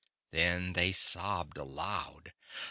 [0.31, 2.33] Then they sobbed aloud.